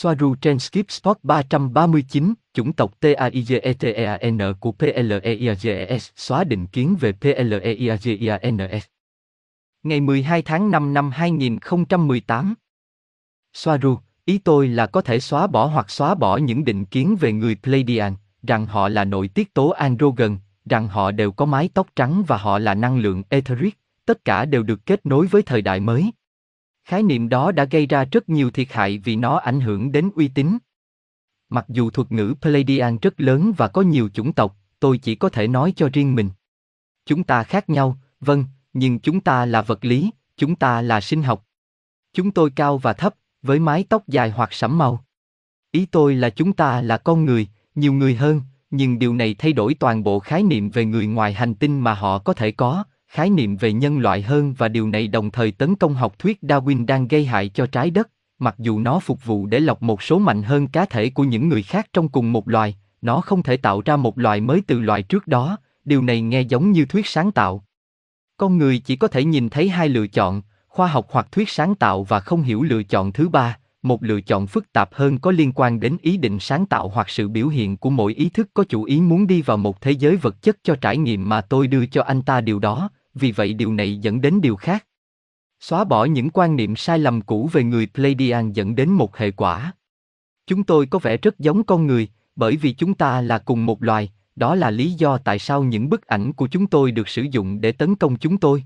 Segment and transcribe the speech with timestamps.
[0.00, 8.84] Soaru trên Skip Spot 339, chủng tộc TAIGETEAN của PLEIAGES xóa định kiến về PLEIAGEANS.
[9.82, 12.54] Ngày 12 tháng 5 năm 2018.
[13.52, 17.32] Soaru, ý tôi là có thể xóa bỏ hoặc xóa bỏ những định kiến về
[17.32, 21.86] người Pleiadian, rằng họ là nội tiết tố androgen, rằng họ đều có mái tóc
[21.96, 25.62] trắng và họ là năng lượng etheric, tất cả đều được kết nối với thời
[25.62, 26.10] đại mới.
[26.88, 30.10] Khái niệm đó đã gây ra rất nhiều thiệt hại vì nó ảnh hưởng đến
[30.14, 30.58] uy tín.
[31.48, 35.28] Mặc dù thuật ngữ Pleiadian rất lớn và có nhiều chủng tộc, tôi chỉ có
[35.28, 36.30] thể nói cho riêng mình.
[37.06, 41.22] Chúng ta khác nhau, vâng, nhưng chúng ta là vật lý, chúng ta là sinh
[41.22, 41.46] học.
[42.12, 45.04] Chúng tôi cao và thấp, với mái tóc dài hoặc sẫm màu.
[45.70, 49.52] Ý tôi là chúng ta là con người, nhiều người hơn, nhưng điều này thay
[49.52, 52.84] đổi toàn bộ khái niệm về người ngoài hành tinh mà họ có thể có,
[53.08, 56.38] khái niệm về nhân loại hơn và điều này đồng thời tấn công học thuyết
[56.42, 60.02] Darwin đang gây hại cho trái đất, mặc dù nó phục vụ để lọc một
[60.02, 63.42] số mạnh hơn cá thể của những người khác trong cùng một loài, nó không
[63.42, 66.84] thể tạo ra một loài mới từ loài trước đó, điều này nghe giống như
[66.84, 67.64] thuyết sáng tạo.
[68.36, 71.74] Con người chỉ có thể nhìn thấy hai lựa chọn, khoa học hoặc thuyết sáng
[71.74, 75.30] tạo và không hiểu lựa chọn thứ ba, một lựa chọn phức tạp hơn có
[75.30, 78.48] liên quan đến ý định sáng tạo hoặc sự biểu hiện của mỗi ý thức
[78.54, 81.40] có chủ ý muốn đi vào một thế giới vật chất cho trải nghiệm mà
[81.40, 84.86] tôi đưa cho anh ta điều đó, vì vậy điều này dẫn đến điều khác.
[85.60, 89.30] Xóa bỏ những quan niệm sai lầm cũ về người Pleiadian dẫn đến một hệ
[89.30, 89.72] quả.
[90.46, 93.82] Chúng tôi có vẻ rất giống con người, bởi vì chúng ta là cùng một
[93.82, 97.22] loài, đó là lý do tại sao những bức ảnh của chúng tôi được sử
[97.22, 98.64] dụng để tấn công chúng tôi.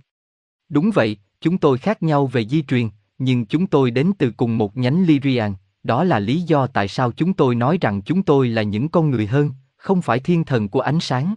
[0.68, 4.58] Đúng vậy, chúng tôi khác nhau về di truyền, nhưng chúng tôi đến từ cùng
[4.58, 8.48] một nhánh Lyrian, đó là lý do tại sao chúng tôi nói rằng chúng tôi
[8.48, 11.34] là những con người hơn, không phải thiên thần của ánh sáng.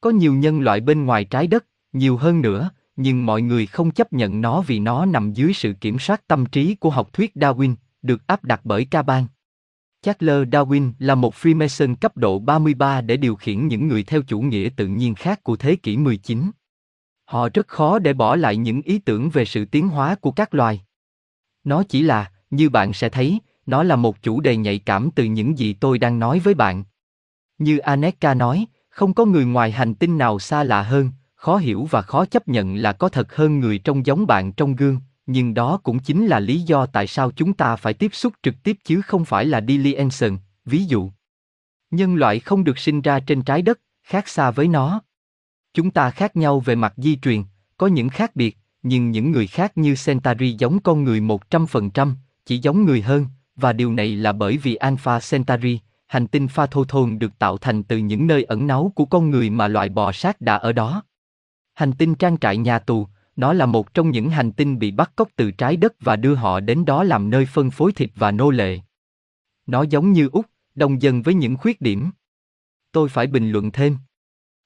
[0.00, 3.90] Có nhiều nhân loại bên ngoài trái đất, nhiều hơn nữa, nhưng mọi người không
[3.90, 7.32] chấp nhận nó vì nó nằm dưới sự kiểm soát tâm trí của học thuyết
[7.34, 9.26] Darwin, được áp đặt bởi Caban.
[10.02, 14.40] Charles Darwin là một Freemason cấp độ 33 để điều khiển những người theo chủ
[14.40, 16.50] nghĩa tự nhiên khác của thế kỷ 19.
[17.24, 20.54] Họ rất khó để bỏ lại những ý tưởng về sự tiến hóa của các
[20.54, 20.80] loài.
[21.64, 25.24] Nó chỉ là, như bạn sẽ thấy, nó là một chủ đề nhạy cảm từ
[25.24, 26.84] những gì tôi đang nói với bạn.
[27.58, 31.88] Như Aneka nói, không có người ngoài hành tinh nào xa lạ hơn, khó hiểu
[31.90, 35.54] và khó chấp nhận là có thật hơn người trong giống bạn trong gương, nhưng
[35.54, 38.76] đó cũng chính là lý do tại sao chúng ta phải tiếp xúc trực tiếp
[38.84, 41.10] chứ không phải là Dilly Enson, ví dụ.
[41.90, 45.02] Nhân loại không được sinh ra trên trái đất, khác xa với nó.
[45.74, 47.42] Chúng ta khác nhau về mặt di truyền,
[47.76, 52.14] có những khác biệt, nhưng những người khác như Centauri giống con người 100%,
[52.46, 56.66] chỉ giống người hơn, và điều này là bởi vì Alpha Centauri, hành tinh pha
[56.66, 59.88] thô thôn được tạo thành từ những nơi ẩn náu của con người mà loại
[59.88, 61.02] bò sát đã ở đó.
[61.80, 65.12] Hành tinh trang trại nhà tù, nó là một trong những hành tinh bị bắt
[65.16, 68.30] cóc từ trái đất và đưa họ đến đó làm nơi phân phối thịt và
[68.30, 68.80] nô lệ.
[69.66, 72.10] Nó giống như Úc, đồng dần với những khuyết điểm.
[72.92, 73.96] Tôi phải bình luận thêm.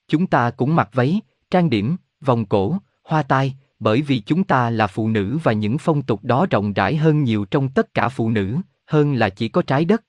[0.09, 1.21] Chúng ta cũng mặc váy,
[1.51, 5.79] trang điểm, vòng cổ, hoa tai, bởi vì chúng ta là phụ nữ và những
[5.79, 9.49] phong tục đó rộng rãi hơn nhiều trong tất cả phụ nữ, hơn là chỉ
[9.49, 10.05] có trái đất.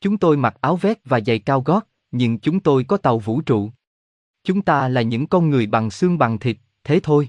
[0.00, 3.40] Chúng tôi mặc áo vest và giày cao gót, nhưng chúng tôi có tàu vũ
[3.40, 3.70] trụ.
[4.44, 7.28] Chúng ta là những con người bằng xương bằng thịt, thế thôi.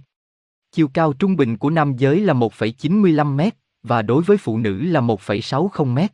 [0.71, 4.81] Chiều cao trung bình của nam giới là 1,95 mét, và đối với phụ nữ
[4.81, 6.11] là 1,60 mét.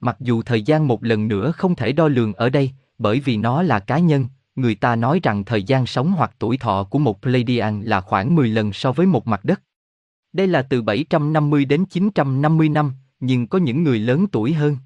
[0.00, 3.36] Mặc dù thời gian một lần nữa không thể đo lường ở đây, bởi vì
[3.36, 6.98] nó là cá nhân, người ta nói rằng thời gian sống hoặc tuổi thọ của
[6.98, 9.62] một Pleiadian là khoảng 10 lần so với một mặt đất.
[10.32, 14.76] Đây là từ 750 đến 950 năm, nhưng có những người lớn tuổi hơn.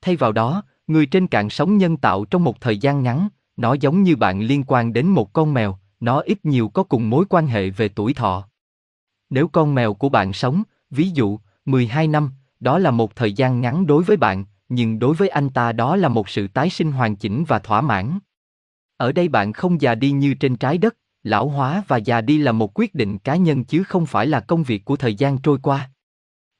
[0.00, 3.28] Thay vào đó, người trên cạn sống nhân tạo trong một thời gian ngắn,
[3.60, 7.10] nó giống như bạn liên quan đến một con mèo, nó ít nhiều có cùng
[7.10, 8.48] mối quan hệ về tuổi thọ.
[9.30, 13.60] Nếu con mèo của bạn sống, ví dụ, 12 năm, đó là một thời gian
[13.60, 16.92] ngắn đối với bạn, nhưng đối với anh ta đó là một sự tái sinh
[16.92, 18.18] hoàn chỉnh và thỏa mãn.
[18.96, 22.38] Ở đây bạn không già đi như trên trái đất, lão hóa và già đi
[22.38, 25.38] là một quyết định cá nhân chứ không phải là công việc của thời gian
[25.38, 25.90] trôi qua.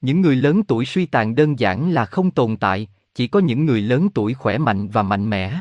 [0.00, 3.66] Những người lớn tuổi suy tàn đơn giản là không tồn tại, chỉ có những
[3.66, 5.60] người lớn tuổi khỏe mạnh và mạnh mẽ.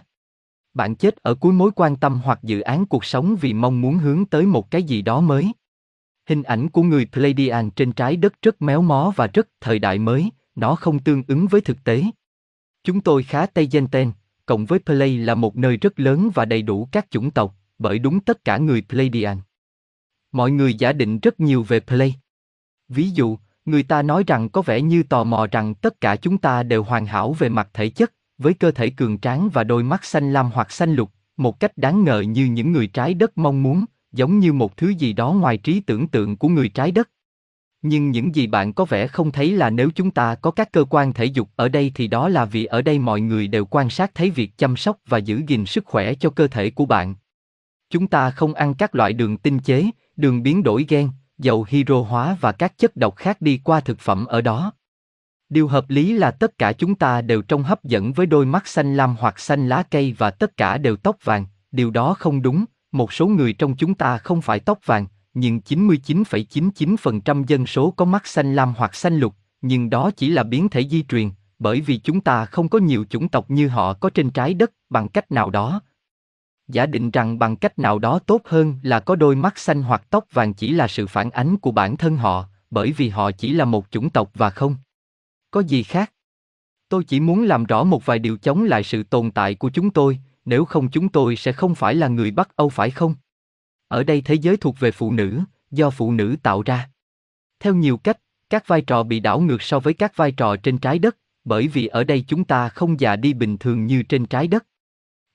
[0.74, 3.98] Bạn chết ở cuối mối quan tâm hoặc dự án cuộc sống vì mong muốn
[3.98, 5.52] hướng tới một cái gì đó mới.
[6.30, 10.00] Hình ảnh của người Pleiadian trên trái đất rất méo mó và rất thời đại
[10.00, 12.04] mới, nó không tương ứng với thực tế.
[12.84, 14.12] Chúng tôi khá Tây Genten,
[14.46, 18.00] cộng với Play là một nơi rất lớn và đầy đủ các chủng tộc, bởi
[18.00, 19.38] đúng tất cả người Pleiadian.
[20.32, 22.16] Mọi người giả định rất nhiều về Play.
[22.88, 26.38] Ví dụ, người ta nói rằng có vẻ như tò mò rằng tất cả chúng
[26.38, 29.84] ta đều hoàn hảo về mặt thể chất, với cơ thể cường tráng và đôi
[29.84, 33.38] mắt xanh lam hoặc xanh lục, một cách đáng ngờ như những người trái đất
[33.38, 36.92] mong muốn, giống như một thứ gì đó ngoài trí tưởng tượng của người trái
[36.92, 37.10] đất.
[37.82, 40.86] Nhưng những gì bạn có vẻ không thấy là nếu chúng ta có các cơ
[40.90, 43.90] quan thể dục ở đây thì đó là vì ở đây mọi người đều quan
[43.90, 47.16] sát thấy việc chăm sóc và giữ gìn sức khỏe cho cơ thể của bạn.
[47.90, 49.86] Chúng ta không ăn các loại đường tinh chế,
[50.16, 54.00] đường biến đổi gen, dầu hydro hóa và các chất độc khác đi qua thực
[54.00, 54.74] phẩm ở đó.
[55.50, 58.68] Điều hợp lý là tất cả chúng ta đều trông hấp dẫn với đôi mắt
[58.68, 62.42] xanh lam hoặc xanh lá cây và tất cả đều tóc vàng, điều đó không
[62.42, 67.92] đúng, một số người trong chúng ta không phải tóc vàng, nhưng 99,99% dân số
[67.92, 71.30] có mắt xanh lam hoặc xanh lục, nhưng đó chỉ là biến thể di truyền,
[71.60, 74.72] bởi vì chúng ta không có nhiều chủng tộc như họ có trên trái đất
[74.90, 75.82] bằng cách nào đó.
[76.68, 80.04] Giả định rằng bằng cách nào đó tốt hơn là có đôi mắt xanh hoặc
[80.10, 83.54] tóc vàng chỉ là sự phản ánh của bản thân họ, bởi vì họ chỉ
[83.54, 84.76] là một chủng tộc và không
[85.52, 86.14] có gì khác.
[86.90, 89.90] Tôi chỉ muốn làm rõ một vài điều chống lại sự tồn tại của chúng
[89.90, 93.16] tôi, nếu không chúng tôi sẽ không phải là người Bắc Âu phải không?
[93.88, 95.40] Ở đây thế giới thuộc về phụ nữ,
[95.72, 96.90] do phụ nữ tạo ra.
[97.60, 98.20] Theo nhiều cách,
[98.50, 101.68] các vai trò bị đảo ngược so với các vai trò trên trái đất, bởi
[101.68, 104.66] vì ở đây chúng ta không già đi bình thường như trên trái đất.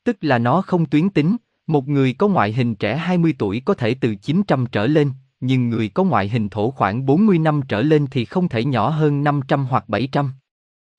[0.05, 3.75] Tức là nó không tuyến tính, một người có ngoại hình trẻ 20 tuổi có
[3.75, 5.11] thể từ 900 trở lên,
[5.47, 8.89] nhưng người có ngoại hình thổ khoảng 40 năm trở lên thì không thể nhỏ
[8.89, 10.33] hơn 500 hoặc 700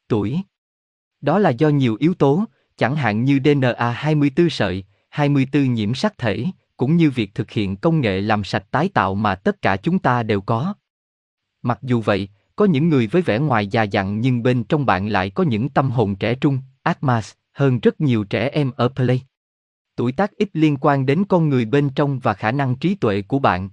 [0.07, 0.39] tuổi.
[1.21, 2.43] Đó là do nhiều yếu tố,
[2.77, 6.45] chẳng hạn như DNA 24 sợi, 24 nhiễm sắc thể,
[6.77, 9.99] cũng như việc thực hiện công nghệ làm sạch tái tạo mà tất cả chúng
[9.99, 10.73] ta đều có.
[11.61, 15.07] Mặc dù vậy, có những người với vẻ ngoài già dặn nhưng bên trong bạn
[15.07, 19.21] lại có những tâm hồn trẻ trung, Atmas, hơn rất nhiều trẻ em ở Play.
[19.95, 23.21] Tuổi tác ít liên quan đến con người bên trong và khả năng trí tuệ
[23.21, 23.69] của bạn.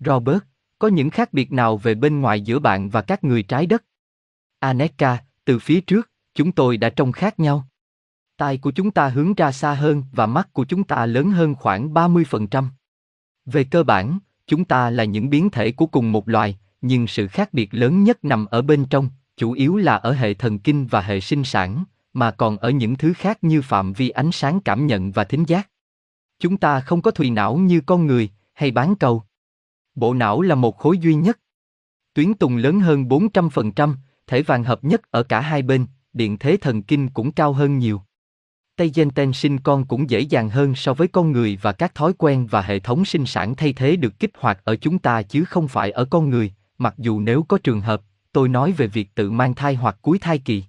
[0.00, 0.38] Robert,
[0.78, 3.84] có những khác biệt nào về bên ngoài giữa bạn và các người trái đất?
[4.58, 7.68] Aneka, từ phía trước, chúng tôi đã trông khác nhau.
[8.36, 11.54] Tai của chúng ta hướng ra xa hơn và mắt của chúng ta lớn hơn
[11.54, 12.64] khoảng 30%.
[13.46, 17.26] Về cơ bản, chúng ta là những biến thể của cùng một loài, nhưng sự
[17.26, 20.86] khác biệt lớn nhất nằm ở bên trong, chủ yếu là ở hệ thần kinh
[20.86, 24.60] và hệ sinh sản, mà còn ở những thứ khác như phạm vi ánh sáng
[24.60, 25.68] cảm nhận và thính giác.
[26.38, 29.24] Chúng ta không có thùy não như con người, hay bán cầu.
[29.94, 31.38] Bộ não là một khối duy nhất.
[32.14, 33.94] Tuyến tùng lớn hơn 400%,
[34.26, 37.78] thể vàng hợp nhất ở cả hai bên, điện thế thần kinh cũng cao hơn
[37.78, 38.02] nhiều.
[38.76, 41.94] Tây gen ten sinh con cũng dễ dàng hơn so với con người và các
[41.94, 45.22] thói quen và hệ thống sinh sản thay thế được kích hoạt ở chúng ta
[45.22, 48.02] chứ không phải ở con người, mặc dù nếu có trường hợp,
[48.32, 50.64] tôi nói về việc tự mang thai hoặc cuối thai kỳ.